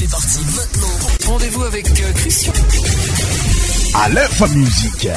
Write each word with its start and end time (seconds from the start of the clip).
C'est 0.00 0.08
parti 0.10 0.38
maintenant. 0.56 1.28
Rendez-vous 1.30 1.62
avec 1.64 1.86
euh, 1.90 2.12
Christian. 2.14 2.52
À 3.94 4.08
l'info 4.08 4.46
musique. 4.48 5.08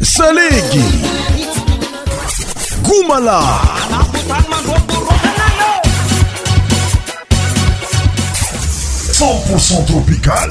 Salégui. 0.00 0.84
Goumala. 2.82 3.42
100% 9.12 9.84
tropical. 9.86 10.50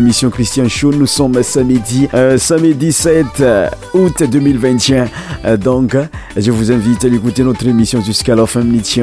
Émission 0.01 0.31
Christian 0.31 0.67
Show. 0.67 0.91
Nous 0.93 1.05
sommes 1.05 1.43
samedi, 1.43 2.07
euh, 2.15 2.35
samedi 2.39 2.91
7 2.91 3.23
euh, 3.41 3.67
août 3.93 4.23
2021. 4.23 5.07
Euh, 5.45 5.57
donc, 5.57 5.95
je 6.35 6.49
vous 6.49 6.71
invite 6.71 7.05
à 7.05 7.07
écouter 7.07 7.43
notre 7.43 7.67
émission 7.67 8.01
jusqu'à 8.01 8.33
la 8.35 8.47
fin. 8.47 8.63
Niti 8.63 9.01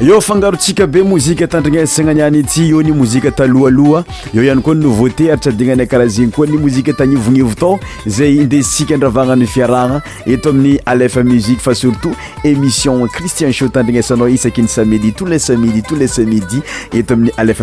eo 0.00 0.20
fangarontsika 0.20 0.86
be 0.86 0.98
mozika 1.02 1.46
tandrignesana 1.48 2.10
aniany 2.12 2.38
ity 2.38 2.66
io 2.68 2.80
ny 2.82 2.92
mozika 2.94 3.30
talohaloha 3.34 4.04
eo 4.34 4.42
iany 4.44 4.62
koa 4.62 4.74
y 4.74 4.76
novauté 4.78 5.32
artsadinanay 5.32 5.86
karaha 5.90 6.06
zeny 6.08 6.30
koa 6.30 6.46
ny 6.46 6.56
mozika 6.58 6.92
tanivonevotao 6.92 7.80
zay 8.06 8.34
ndeisika 8.46 8.96
ndravana 8.96 9.46
fiarana 9.46 10.02
etoamiy 10.26 10.78
lea 10.96 11.24
mie 11.24 11.56
asrtt 11.66 12.06
émission 12.44 13.08
cristien 13.08 13.50
o 13.64 13.68
tandrinesanao 13.68 14.28
isaka 14.28 14.62
ny 14.62 14.68
samili 14.68 15.12
to 15.12 15.24
lesamii 15.26 15.82
to 15.82 15.96
e 16.00 16.08
samidi 16.08 16.62
eto 16.92 17.14
amiyeai 17.14 17.54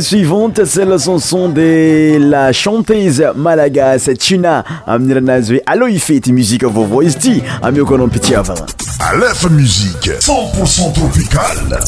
suivante, 0.00 0.60
c'est 0.64 0.84
la 0.84 0.98
chanson 0.98 1.48
de 1.48 2.18
la 2.18 2.52
chanteuse 2.52 3.22
malagas 3.36 4.08
Tina 4.18 4.64
à 4.86 4.98
fait 4.98 5.16
anazy 5.16 5.52
musique 5.52 5.72
musique 5.72 6.02
ifety 6.02 6.32
muzika 6.32 6.66
vaovaoa 6.68 7.04
izy 7.04 7.16
ity 7.18 7.42
amioko 7.62 7.94
anao 7.94 8.06
la 8.08 8.54
Aleph 9.08 9.50
musique 9.50 10.10
100 10.20 10.92
tropicale 10.92 11.78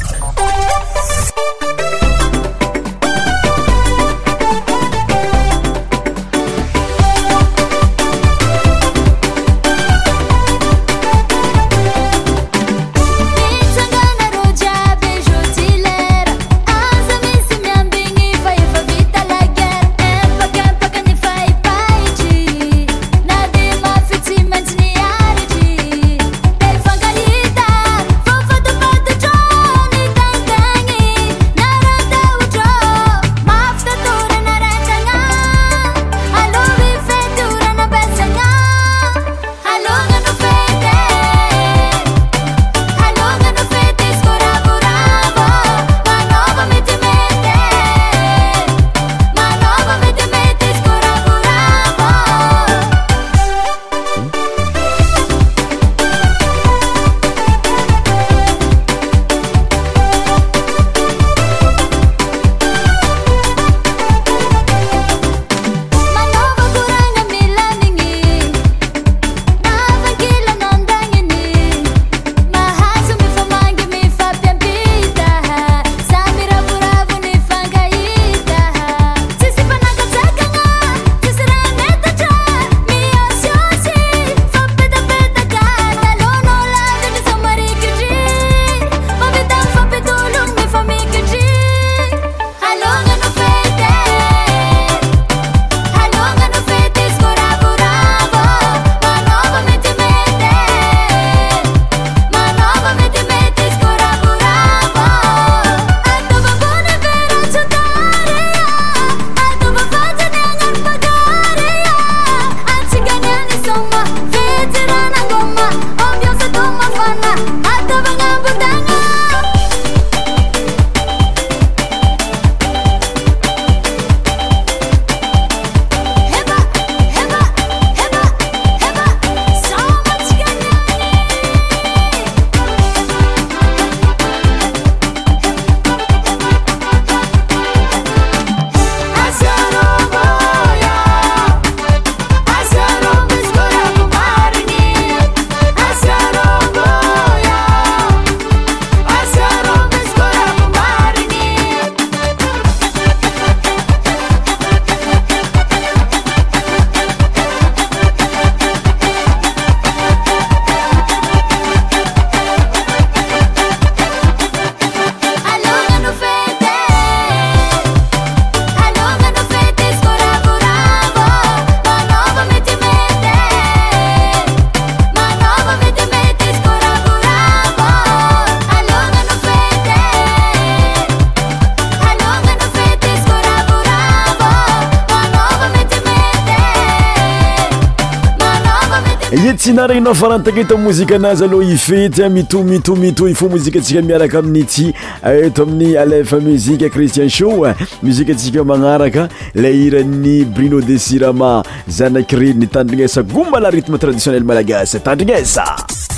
farantake 190.14 190.64
to 190.68 190.78
mozika 190.78 191.16
anazy 191.16 191.44
aloha 191.44 191.64
ifety 191.64 192.28
mito 192.28 192.60
ah, 192.60 192.64
mitomito 192.64 193.28
ifo 193.28 193.48
mozikaatsika 193.48 194.02
miaraka 194.02 194.38
aminy 194.38 194.64
ty 194.64 194.94
ah, 195.22 195.32
eto 195.34 195.62
amin'ny 195.62 195.98
alefa 195.98 196.38
muzike 196.40 196.90
christien 196.90 197.28
shoe 197.28 197.66
ah, 197.68 197.74
muzikaatsika 198.02 198.64
magnaraka 198.64 199.28
le 199.54 199.72
hirany 199.72 200.44
bruno 200.44 200.80
de 200.80 200.98
sirama 200.98 201.62
zanakireniny 201.88 202.66
tandrinesa 202.68 203.22
gombala 203.22 203.70
rithme 203.70 203.98
traditionnel 203.98 204.44
malagasy 204.44 204.98
tandrignesa 205.00 205.64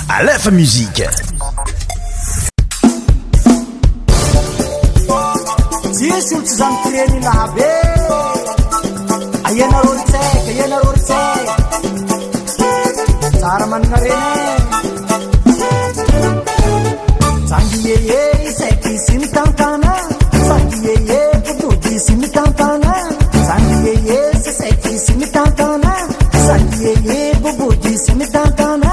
alfa 0.07 0.51
msik 0.51 1.05
sangharene 13.85 14.45
Sangiye 17.49 17.95
ye 18.11 18.51
seki 18.59 18.93
sim 19.05 19.21
tantana 19.35 19.91
Sangiye 20.47 20.93
ye 21.11 21.19
buduji 21.59 21.99
sim 22.05 22.21
tantana 22.35 22.91
Sangiye 23.47 23.93
ye 24.11 24.19
seki 24.59 24.97
sim 25.05 25.21
tantana 25.35 25.91
Sangiye 26.45 26.91
ye 27.09 27.33
bubuji 27.43 27.93
sim 28.05 28.19
tantana 28.33 28.88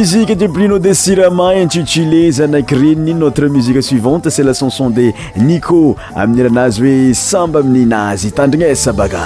msiqe 0.00 0.34
di 0.34 0.48
pluno 0.48 0.78
desirame 0.78 1.60
intitulé 1.62 2.30
zanakreny 2.32 3.12
notre 3.12 3.44
musique 3.50 3.82
suivante 3.82 4.30
c'et 4.30 4.42
la 4.42 4.54
canson 4.54 4.88
de 4.88 5.12
nico 5.36 5.94
aminiranazy 6.16 6.80
hoe 6.82 7.14
samba 7.14 7.60
amininazy 7.60 8.30
tandrigna 8.32 8.68
esa 8.68 8.92
baga 8.94 9.20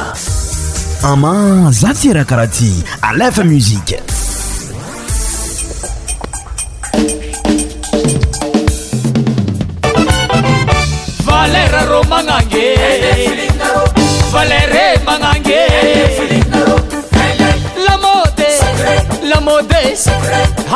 ama 1.02 1.71
za 1.71 1.95
ti 1.95 2.12
ra 2.12 2.25
karaha 2.25 2.49
ty 2.57 2.73
alefa 3.02 3.45
musiqe 3.45 4.02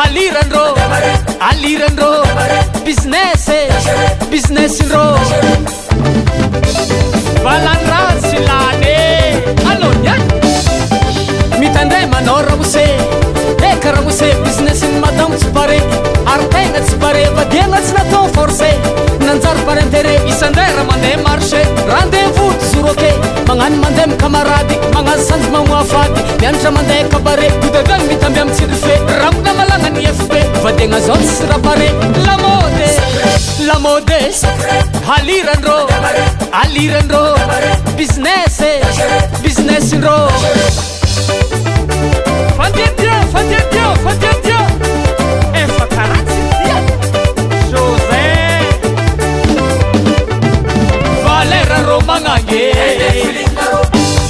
alirandre 0.01 0.59
alirandro 1.51 2.11
bisiness 2.87 3.49
eh. 3.49 3.69
bisinesndro 4.31 5.05
valandra 7.47 8.03
tsy 8.23 8.37
lane 8.49 8.99
alônyay 9.71 10.21
mitandray 11.61 12.05
manao 12.15 12.39
rahmose 12.49 12.87
ekarahmose 13.75 14.29
bisinessny 14.45 14.99
madamo 15.05 15.35
tsy 15.41 15.49
bare 15.57 15.79
ary 16.33 16.47
tegna 16.53 16.81
tsy 16.85 16.95
bare 17.03 17.25
fadiana 17.37 17.81
tsy 17.85 17.93
natan 17.99 18.27
forcé 18.37 18.71
nanjary 19.27 19.63
parenteré 19.71 20.15
isandray 20.33 20.71
raha 20.79 20.85
mandeha 20.91 21.19
marché 21.29 21.63
randevous 21.91 22.55
tzoroke 22.71 23.11
mandeha 23.77 24.09
kamarad 24.17 24.67
manazosany 24.95 25.45
mamo 25.53 25.83
fay 25.91 26.09
miaatra 26.41 26.71
mande 26.77 26.97
kare 27.13 27.49
oany 27.81 28.07
mityamby 28.11 28.41
am 28.41 28.51
tsire 28.57 28.97
aonamalananee 29.27 30.13
vinazasyrare 30.79 31.89
lalô 35.49 35.77
ar 36.01 36.21
ardr 36.63 37.25
ie 38.01 38.13
bsiesndrô 39.43 40.19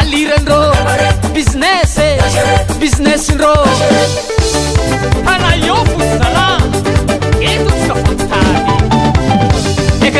aliranro 0.00 0.62
bizneses 1.36 1.96
biznesinro 2.82 3.54
anayopustna 5.32 6.28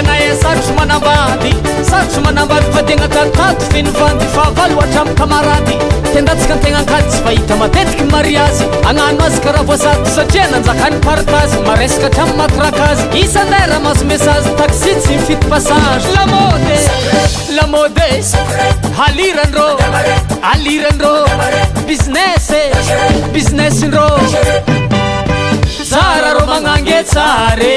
knaa 0.03 0.17
e, 0.19 0.35
satro 0.43 0.75
manambady 0.79 1.53
saotso 1.91 2.21
manambady 2.27 2.67
vadiagnakatato 2.75 3.65
finivandy 3.73 4.25
fa 4.35 4.43
avaloatra 4.51 5.01
aminny 5.03 5.15
kamarady 5.21 5.77
tendatsika 6.13 6.55
antegna 6.57 6.79
ankady 6.83 7.09
tsy 7.13 7.21
fahita 7.27 7.57
matetiky 7.61 8.05
mari 8.15 8.33
azy 8.45 8.65
agnano 8.91 9.25
azy 9.27 9.39
karaha 9.45 9.65
voasat 9.71 10.03
satria 10.15 10.47
nanjakany 10.53 10.97
parta 11.07 11.37
azy 11.43 11.57
maresaka 11.69 12.09
hatramy 12.09 12.35
matraka 12.41 12.83
azy 12.95 13.05
isanay 13.23 13.65
raha 13.73 13.81
masomesaazy 13.87 14.51
taksi 14.61 14.95
tsy 15.03 15.11
mifitypassage 15.19 16.09
lamôd 16.17 16.67
lamôd 17.59 18.01
alirandr 19.07 19.63
alirandr 20.55 21.13
bisines 21.91 22.51
e! 22.63 22.65
bisinesndrô 23.37 24.09
ara 26.07 26.35
rôo 26.39 26.47
manangetsar 26.53 27.61
e! 27.75 27.77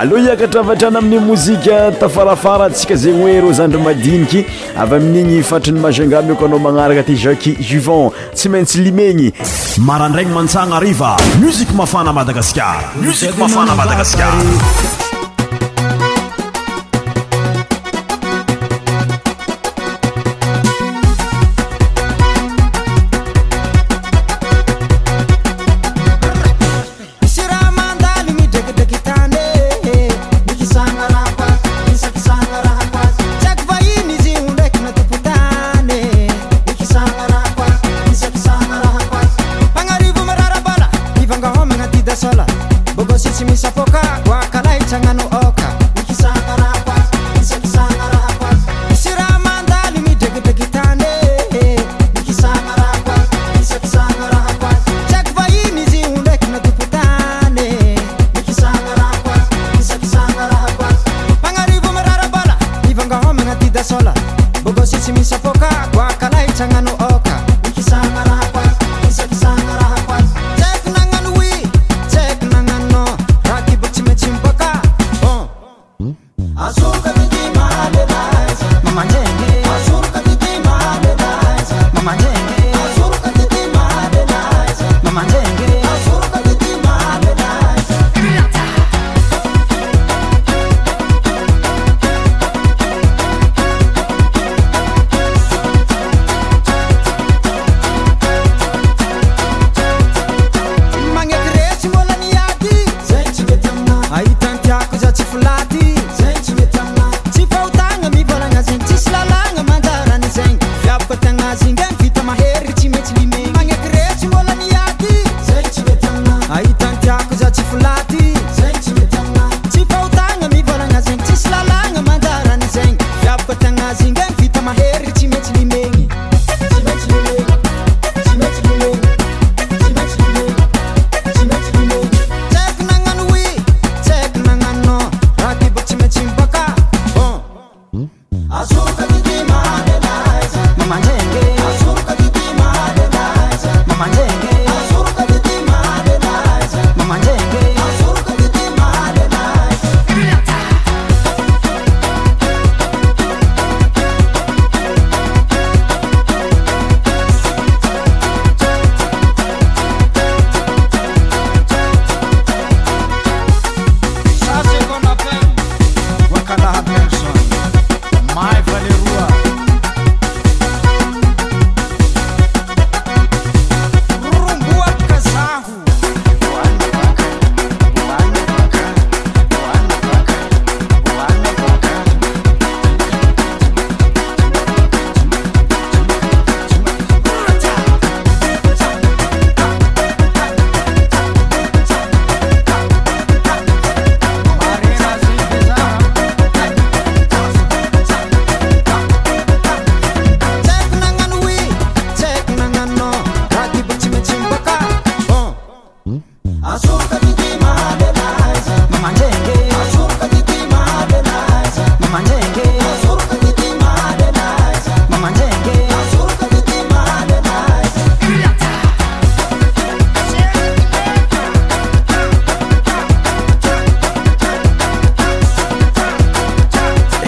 alloha 0.01 0.23
iakatravatrany 0.29 0.97
amin'ny 0.99 1.19
mozika 1.21 1.91
tafarafara 2.01 2.69
ntsika 2.71 2.95
zegny 3.03 3.23
hoe 3.23 3.33
iro 3.39 3.51
zandry 3.59 3.81
madiniky 3.87 4.41
avy 4.83 4.95
amin'igny 5.01 5.43
fantriny 5.51 5.81
magunga 5.87 6.19
miako 6.27 6.45
anao 6.49 6.61
magnaraka 6.67 7.01
aty 7.05 7.15
jacquis 7.25 7.57
juvent 7.71 8.11
tsy 8.37 8.47
maintsy 8.53 8.79
limegny 8.87 9.29
marandraigny 9.89 10.33
mantsagna 10.39 10.75
ariva 10.81 11.11
musiko 11.41 11.73
mafana 11.81 12.11
madagasikara 12.19 12.81
musiko 13.05 13.35
mafana 13.43 13.75
madagaskara 13.81 15.07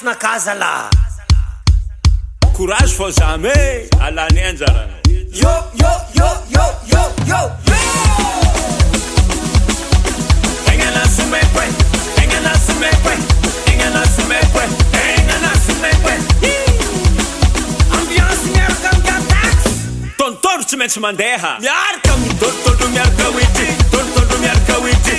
kaza 0.05 0.53
louraze 0.53 2.95
fô 2.97 3.11
zam 3.11 3.43
alannjamins 3.99 4.61
rktontôdro 20.17 20.63
tsy 20.65 20.75
maintsy 20.79 20.99
mandeha 21.03 21.51
miarka 21.59 22.13
rkrk 24.79 25.18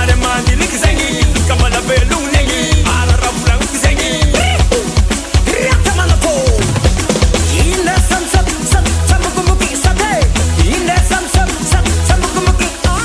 Cause 0.71 0.85
I 0.85 1.20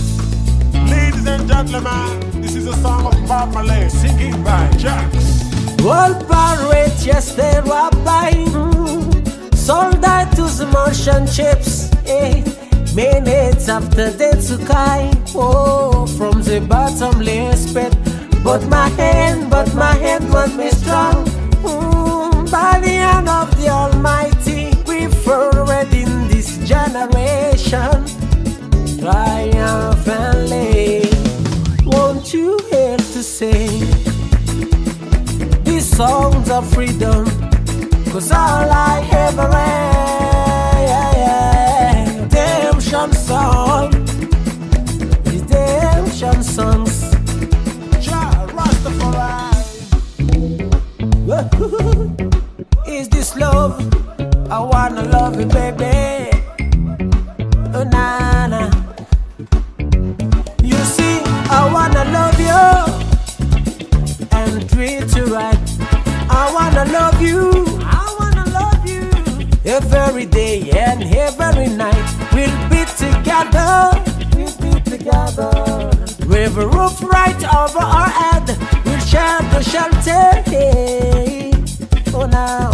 ihaeiraaa 0.01 2.01
song 2.81 3.05
of 3.07 3.27
Bob 3.27 3.53
Marley, 3.53 3.89
singing 3.89 4.43
by 4.43 4.67
Jacks. 4.83 5.29
World 5.81 6.27
Barrett, 6.29 6.97
yes, 7.05 7.33
they 7.35 7.59
were 7.61 7.89
buying. 8.03 8.51
Sold 9.55 10.03
out 10.05 10.29
to 10.35 10.43
the 10.59 10.67
Martian 10.73 11.27
chips. 11.27 11.91
Eh. 12.07 12.41
Minutes 12.95 13.69
after 13.69 14.11
they 14.11 14.33
took 14.47 14.69
I, 14.69 15.11
oh, 15.35 16.05
from 16.17 16.43
the 16.43 16.59
bottomless 16.61 17.73
pit. 17.73 17.95
But 18.43 18.67
my 18.67 18.89
hand, 18.89 19.49
but 19.49 19.73
my 19.73 19.93
hand 19.95 20.29
must 20.29 20.57
be 20.57 20.69
strong. 20.69 21.25
Mm, 21.67 22.51
by 22.51 22.79
the 22.79 22.95
hand 23.07 23.29
of 23.29 23.49
the 23.57 23.69
Almighty, 23.69 24.71
we 24.87 25.05
are 25.05 25.53
already 25.57 26.01
in 26.03 26.27
this 26.27 26.49
generation 26.73 27.93
triumphantly 28.99 30.72
you 32.33 32.57
here 32.71 32.97
to 32.97 33.21
sing 33.21 33.81
these 35.63 35.85
songs 35.87 36.49
of 36.49 36.65
freedom. 36.73 37.25
Cause 38.11 38.31
all 38.31 38.69
I 38.79 39.07
ever 39.27 39.49
am, 42.01 42.23
redemption 42.23 43.11
song, 43.13 43.91
redemption 45.31 46.43
songs. 46.43 46.93
Is 52.87 53.09
this 53.09 53.35
love? 53.35 53.71
I 54.51 54.59
wanna 54.59 55.03
love 55.09 55.39
you, 55.39 55.45
baby. 55.47 56.32
every 69.81 70.25
day 70.25 70.69
and 70.71 71.03
every 71.15 71.67
night. 71.69 72.05
We'll 72.31 72.53
be 72.69 72.85
together, 72.95 73.89
we'll 74.35 74.57
be 74.75 74.81
together. 74.83 75.51
With 76.27 76.57
a 76.57 76.67
roof 76.67 77.01
right 77.01 77.41
over 77.55 77.79
our 77.79 78.09
head, 78.09 78.45
we'll 78.85 78.99
share 78.99 79.39
the 79.53 79.61
shelter. 79.63 80.49
Hey, 80.49 81.51
oh, 82.13 82.25
now 82.27 82.69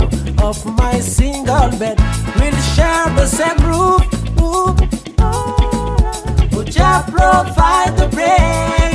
of 0.46 0.66
my 0.76 1.00
single 1.00 1.70
bed, 1.80 1.98
we'll 2.38 2.60
share 2.76 3.06
the 3.20 3.26
same 3.26 3.58
roof. 3.72 4.04
Ooh, 4.42 4.76
oh, 5.20 6.48
would 6.52 6.70
you 6.70 6.98
provide 7.16 7.96
the 7.98 8.08
bread? 8.12 8.89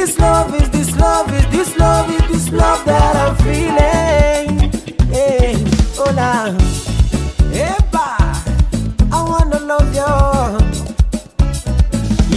This 0.00 0.18
love 0.18 0.54
is 0.54 0.70
this 0.70 0.96
love 0.98 1.30
is 1.34 1.46
this 1.50 1.78
love 1.78 2.08
is 2.10 2.26
this 2.46 2.52
love 2.54 2.82
that 2.86 3.16
I'm 3.22 3.36
feeling. 3.44 4.72
Hey, 5.12 5.52
hola, 5.94 6.56
Eba, 7.52 8.08
I 9.12 9.22
wanna 9.28 9.58
love 9.60 9.92
you. 10.00 10.14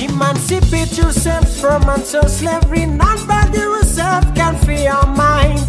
Emancipate 0.09 0.97
yourselves 0.97 1.57
from 1.61 1.85
mental 1.87 2.27
slavery. 2.27 2.85
Not 2.85 3.25
by 3.29 3.45
yourself 3.55 4.25
can 4.35 4.57
free 4.65 4.83
your 4.83 5.05
mind. 5.15 5.63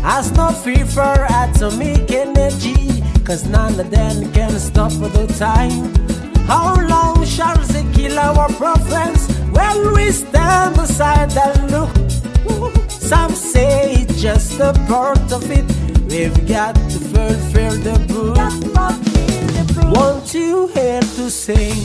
Has 0.00 0.32
no 0.32 0.48
fear 0.52 0.86
for 0.86 1.16
atomic 1.42 2.10
energy. 2.12 3.02
Cause 3.24 3.44
none 3.46 3.78
of 3.78 3.90
them 3.90 4.32
can 4.32 4.58
stop 4.58 4.90
for 4.92 5.08
the 5.10 5.26
time. 5.38 5.92
How 6.46 6.76
long 6.86 7.24
shall 7.26 7.58
they 7.58 7.82
kill 7.92 8.20
our 8.20 8.48
prophets 8.52 9.26
when 9.50 9.92
we 9.94 10.12
stand 10.12 10.76
beside 10.76 11.36
and 11.36 11.70
look? 11.72 11.92
Some 12.88 13.32
say 13.32 14.02
it's 14.02 14.22
just 14.22 14.60
a 14.60 14.72
part 14.86 15.32
of 15.32 15.42
it. 15.50 15.66
We've 16.08 16.40
got 16.46 16.74
to 16.76 16.98
fulfill 17.10 17.74
the 17.86 17.98
book. 18.06 18.38
Won't 19.92 20.32
you 20.34 20.68
hear 20.68 21.00
to 21.00 21.30
sing? 21.30 21.82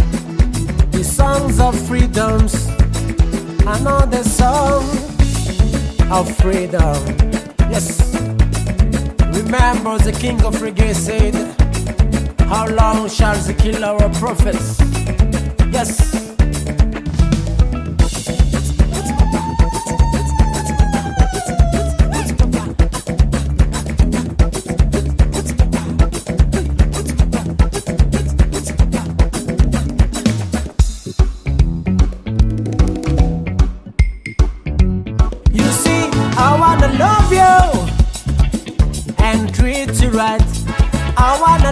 the 0.91 1.05
songs 1.05 1.61
of 1.61 1.79
freedoms 1.87 2.69
another 3.73 4.25
song 4.25 4.83
of 6.11 6.27
freedom. 6.39 6.99
Yes. 7.71 8.11
Remember 9.33 9.97
the 9.99 10.17
king 10.21 10.43
of 10.45 10.57
reggae 10.57 10.93
said, 10.95 11.35
How 12.49 12.67
long 12.69 13.09
shall 13.09 13.37
the 13.37 13.55
killer 13.55 13.95
of 14.05 14.13
prophets? 14.19 14.79
Yes. 15.73 16.29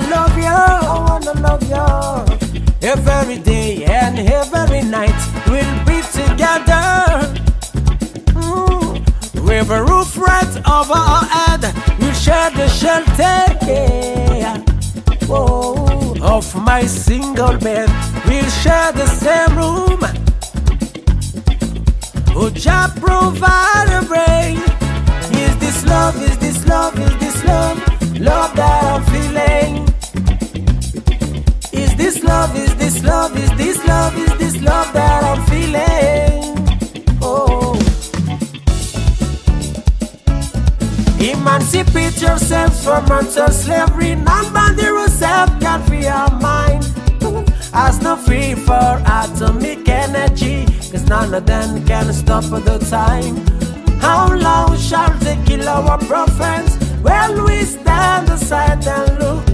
want 0.01 0.11
love 0.11 0.38
you, 0.38 0.44
I 0.44 0.99
wanna 1.09 1.40
love 1.40 1.62
you. 1.62 2.64
Every 2.82 3.38
day 3.38 3.84
and 3.84 4.18
every 4.18 4.82
night 4.82 5.18
we'll 5.46 5.74
be 5.84 5.99
together. 6.12 7.26
Mm. 8.38 9.44
With 9.44 9.70
a 9.70 9.82
roof 9.84 10.16
right 10.16 10.57
over 10.68 10.94
our 10.94 11.24
head, 11.24 11.74
we'll 11.99 12.12
share 12.14 12.51
the 12.51 12.68
shelter 12.68 13.66
yeah. 13.66 14.62
Oh, 15.30 16.14
of 16.22 16.55
my 16.62 16.82
single 16.84 17.59
bed. 17.59 17.88
We'll 18.26 18.49
share 18.62 18.92
the 18.92 19.07
same 19.07 19.57
room. 19.57 20.01
Oh, 22.34 22.51
Jah 22.51 22.92
provide 23.01 23.88
a 24.01 24.05
brain? 24.07 24.59
Is 25.42 25.57
this 25.59 25.84
love? 25.86 26.16
Is 26.22 26.38
this 26.38 26.66
love? 26.68 26.96
Is 27.01 27.16
this 27.18 27.44
love? 27.44 27.78
Love 28.20 28.55
that 28.55 28.82
I'm 28.84 29.03
feeling. 29.11 29.78
this 32.91 33.05
love, 33.05 33.36
is 33.36 33.51
this 33.59 33.84
love, 33.86 34.16
is 34.18 34.39
this 34.39 34.62
love 34.62 34.91
that 34.95 35.22
I'm 35.22 35.45
feeling? 35.53 36.57
Oh. 37.20 37.74
Emancipate 41.20 42.18
yourself 42.22 42.82
from 42.82 43.07
mental 43.09 43.49
slavery. 43.49 44.14
Non 44.14 44.51
boundary 44.55 44.86
yourself 44.86 45.49
can 45.61 45.82
free 45.86 46.05
your 46.05 46.30
mind. 46.41 46.82
As 47.74 48.01
no 48.01 48.16
free 48.16 48.55
for 48.55 48.82
atomic 49.16 49.86
energy. 49.89 50.64
Cause 50.91 51.07
none 51.09 51.34
of 51.34 51.45
them 51.45 51.84
can 51.84 52.11
stop 52.14 52.45
the 52.45 52.78
time. 52.91 53.36
How 54.01 54.32
long 54.34 54.78
shall 54.78 55.12
they 55.18 55.36
kill 55.47 55.68
our 55.68 55.99
prophets? 55.99 56.72
Well, 57.03 57.45
we 57.45 57.64
stand 57.64 58.30
aside 58.30 58.86
and 58.86 59.18
look. 59.18 59.49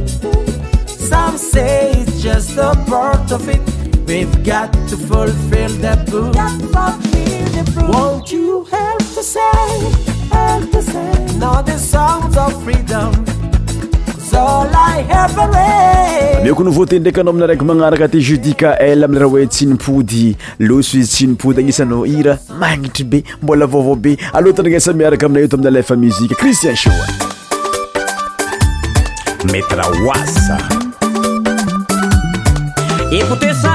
Some 0.88 1.36
say 1.36 2.04
mio 2.24 2.40
ko 16.54 16.62
novea 16.64 16.86
tey 16.86 16.98
ndraiky 16.98 17.20
anao 17.20 17.30
amina 17.30 17.46
raiky 17.46 17.64
magnaraka 17.64 18.08
ty 18.08 18.20
judika 18.20 18.78
el 18.80 19.04
amileraha 19.04 19.34
oe 19.34 19.46
tsinipody 19.46 20.36
loso 20.58 20.98
izy 20.98 21.06
tsinipody 21.12 21.60
agnisanao 21.60 22.06
ira 22.06 22.38
magnitry 22.60 23.04
be 23.04 23.24
mbola 23.42 23.66
vaovao 23.66 23.96
be 23.96 24.16
aloatandrana 24.32 24.80
samiaraka 24.80 25.26
aminay 25.26 25.44
ito 25.44 25.56
amina 25.56 25.70
lfa 25.80 25.96
muzika 25.96 26.34
cristian 26.34 26.76
sho 26.76 26.90
mety 29.52 29.74
raha 29.76 29.90
oasa 30.08 30.83
E 33.10 33.24
com 33.24 33.36
terça 33.36 33.70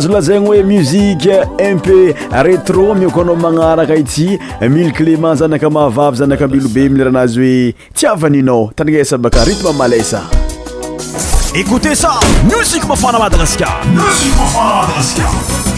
zo 0.00 0.08
lazagny 0.08 0.46
hoe 0.46 0.62
musiqe 0.64 1.36
ump 1.68 1.86
retro 2.46 2.94
miokanao 2.94 3.36
magnaraka 3.36 3.94
ity 4.00 4.38
mille 4.70 4.92
clément 4.92 5.34
zanaka 5.36 5.70
mahavavy 5.70 6.16
zanaka 6.18 6.44
ambilo 6.44 6.68
be 6.68 6.88
mia 6.88 7.04
rahanazy 7.04 7.36
hoe 7.40 7.74
ty 7.94 8.06
avaninao 8.08 8.70
tananesa 8.76 9.18
baka 9.18 9.44
rytme 9.44 9.72
malasa 9.76 10.20
écoute 11.54 11.94
ça 11.94 12.10
musike 12.48 12.86
mafana 12.88 13.18
madagaskar 13.18 13.72
msik 13.96 14.32
mafaamadagaskar 14.38 15.69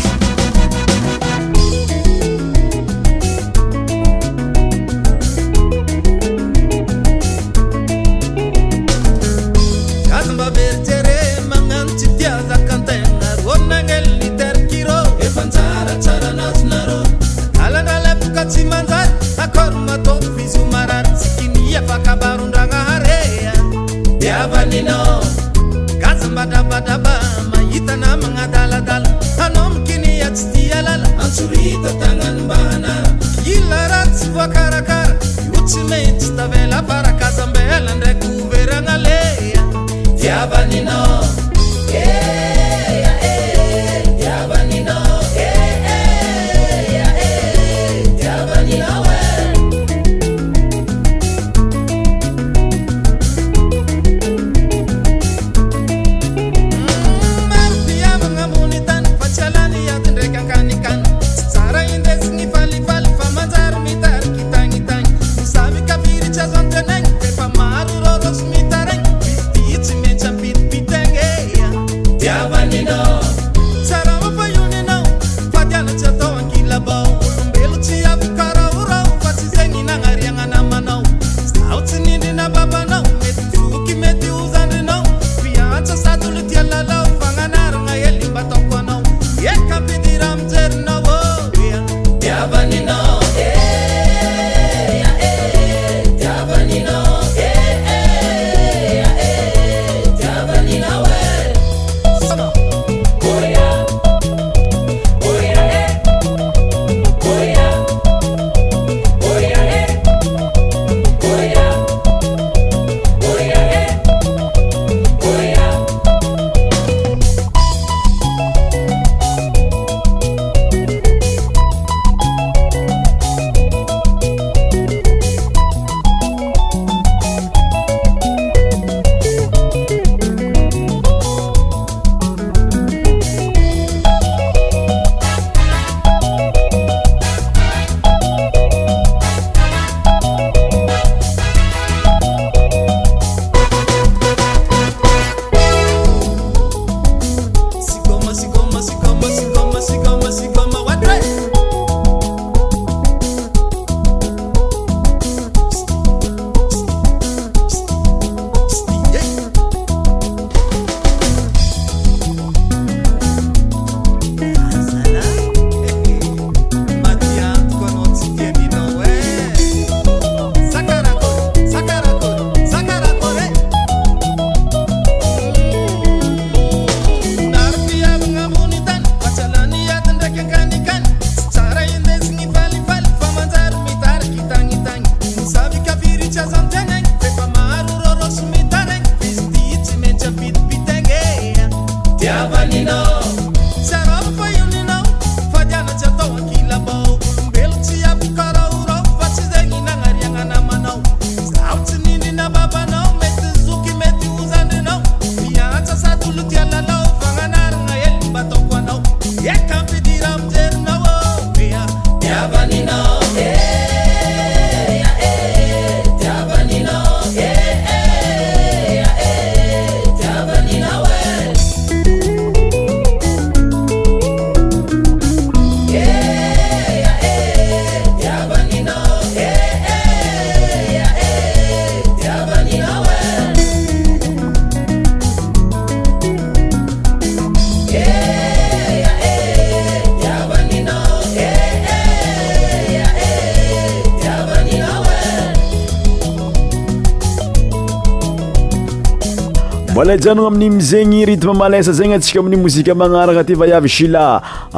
alaijanogna 250.03 250.47
amin'mizegny 250.55 251.21
rytme 251.31 251.55
malesa 251.63 251.93
zegny 251.99 252.15
antsika 252.17 252.41
amin'ny 252.43 252.61
mozika 252.65 252.95
magnarana 253.03 253.45
aty 253.47 253.55
vaiavy 253.63 253.95
shila 253.99 254.25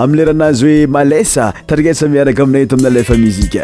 ami 0.04 0.20
leranazy 0.20 0.62
hoe 0.74 0.86
malesa 0.98 1.44
itarikasa 1.64 2.12
miaraka 2.16 2.42
aminay 2.46 2.66
ito 2.68 2.76
amina 2.78 2.94
lefa 2.98 3.16
muzika 3.24 3.62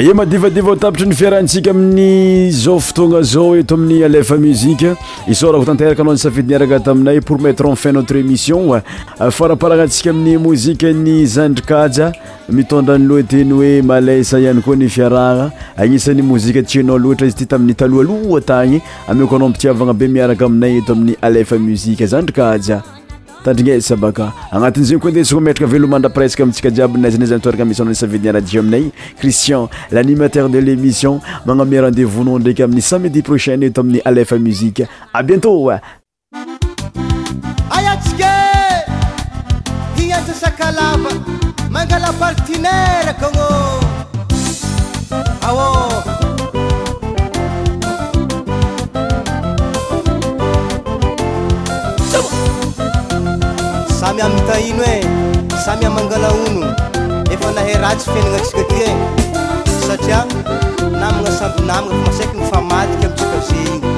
ye 0.00 0.12
madivadivao 0.14 0.76
tabitra 0.76 1.06
ny 1.06 1.12
fiarahantsika 1.14 1.70
amin'ny 1.70 2.50
zao 2.52 2.78
fotoagna 2.80 3.22
zao 3.22 3.56
eto 3.56 3.74
amin'ny 3.74 4.04
alefa 4.04 4.36
muzika 4.38 4.94
isorako 5.28 5.64
tanteraka 5.64 6.02
anao 6.02 6.14
ny 6.14 6.18
safidyniaraka 6.18 6.78
taminay 6.80 7.20
pour 7.20 7.40
metre 7.40 7.66
enfin 7.68 7.90
notre 7.92 8.14
émission 8.16 8.80
faraparana 9.30 9.82
antsika 9.84 10.10
amin'ny 10.10 10.36
mozika 10.38 10.92
ny 10.92 11.24
zandrikaja 11.26 12.12
mitondranyloateny 12.48 13.50
hoe 13.50 13.82
malesa 13.82 14.38
ihany 14.38 14.60
koa 14.62 14.76
ny 14.76 14.88
fiarahgna 14.88 15.50
agnisan'ny 15.76 16.22
mozika 16.22 16.62
tsyanao 16.62 16.98
loatra 16.98 17.26
izy 17.26 17.34
ty 17.42 17.46
tamin'ny 17.46 17.74
taloha 17.74 18.04
loa 18.08 18.40
tagny 18.40 18.78
amioko 19.08 19.34
anao 19.36 19.48
ampitiavagna 19.50 19.94
be 19.94 20.08
miaraka 20.08 20.44
aminay 20.46 20.78
eto 20.78 20.92
amin'ny 20.92 21.16
alefa 21.22 21.58
muzika 21.58 22.06
zandrikaja 22.06 22.82
tandrina 23.44 23.72
a 23.72 23.76
e, 23.76 23.80
zy 23.80 23.88
sabaka 23.88 24.32
agnatin'zagy 24.52 24.98
koa 25.00 25.10
ndesa 25.12 25.40
metraka 25.40 25.70
velo 25.70 25.86
mandra 25.88 26.10
presque 26.10 26.42
amintsika 26.42 26.70
jiabynaizanayzyamitorana 26.70 27.64
misana 27.68 27.90
nysavidiny 27.92 28.32
ra 28.36 28.40
jio 28.40 28.60
aminay 28.60 28.90
cristian 29.20 29.68
l'animateur 29.90 30.48
de 30.48 30.58
l'émission 30.60 31.20
magname 31.46 31.78
rendezvous-nao 31.86 32.38
ndraiky 32.38 32.62
amin'ny 32.62 32.82
samedi 32.82 33.22
prochaineto 33.22 33.80
amin'ny 33.80 34.00
alef 34.04 34.32
musiqe 34.32 34.84
a 35.14 35.22
bientô 35.22 35.52
aask 35.70 35.78
ia 39.98 40.20
magaapartenaiek 41.70 43.18
amyamintahino 54.10 54.82
e 54.94 55.00
samy 55.64 55.84
amangalaono 55.88 56.68
efa 57.34 57.48
nahay 57.56 57.76
ratsy 57.84 58.06
fainana 58.12 58.38
tsika 58.44 58.64
ty 58.70 58.76
e 58.84 58.90
satria 59.86 60.20
namagna 61.00 61.30
sabynamana 61.38 61.94
faasaiky 62.04 62.36
nyfamatika 62.38 63.06
amisyka 63.08 63.38
ze 63.46 63.56
iy 63.64 63.97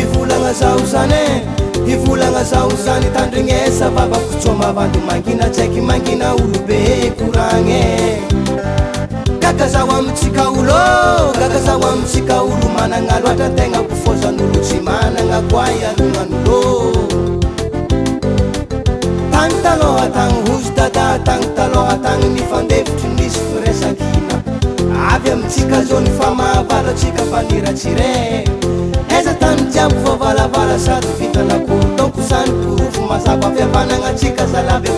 ivolana 0.00 0.52
zao 0.52 0.78
zany 0.86 1.42
e 1.88 1.92
ivolana 1.92 2.44
zao 2.44 2.68
zany 2.84 3.06
tandrinesa 3.14 3.90
vavakosomavando 3.90 4.98
mangina 5.00 5.48
tsaiky 5.50 5.80
mangina 5.80 6.32
olobe 6.32 7.12
koran 7.18 7.68
kakazaho 9.40 9.92
amitsika 9.98 10.42
oloô 10.48 11.32
gakazaho 11.40 11.84
amitsika 11.92 12.40
olo 12.40 12.68
manana 12.76 13.20
loatra 13.24 13.48
tegna 13.56 13.78
bofozan'olotsy 13.88 14.80
manana 14.86 15.38
koa 15.50 15.68
ianona'lô 15.80 16.60
analôhatany 19.46 20.34
ozdada 20.54 21.06
tan 21.26 21.42
talohatan 21.56 22.20
nifandevitra 22.34 23.08
misyra 23.18 24.25
avy 25.16 25.30
amintsika 25.30 25.80
za 25.84 26.00
ny 26.00 26.10
famahavala 26.20 26.92
tsika 26.96 27.22
faniratsyrey 27.30 28.44
aiza 29.16 29.32
tany 29.40 29.60
jiabo 29.72 29.96
vavalavala 30.04 30.76
sady 30.86 31.08
vitalakoo 31.18 31.82
tonko 31.96 32.20
zany 32.28 32.50
korovo 32.62 33.00
mazava 33.10 33.48
fiavanana 33.54 34.06
atsika 34.10 34.46
zalavy 34.52 34.88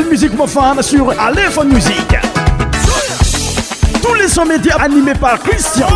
musique 0.00 0.32
mon 0.34 0.46
fan 0.46 0.80
sur 0.82 1.10
Aléphone 1.20 1.72
Musique. 1.72 2.16
Tous 4.02 4.14
les 4.14 4.28
sons 4.28 4.44
médias 4.46 4.76
animés 4.76 5.14
par 5.20 5.38
Christian. 5.40 5.86